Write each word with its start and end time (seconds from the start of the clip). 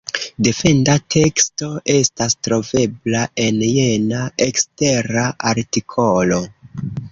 Defenda 0.45 0.93
teksto 1.15 1.69
estas 1.95 2.37
trovebla 2.47 3.23
en 3.45 3.61
jena 3.67 4.25
ekstera 4.49 5.29
artikolo. 5.55 6.45